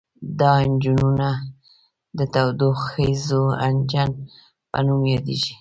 [0.39, 1.29] دا انجنونه
[2.17, 3.25] د تودوخیز
[3.67, 4.11] انجن
[4.71, 5.49] په نوم یادیږي.